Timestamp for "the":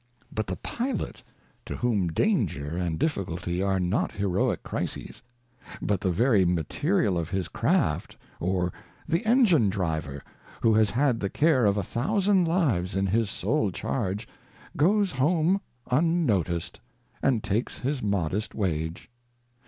0.47-0.55, 6.01-6.09, 9.07-9.23, 11.19-11.29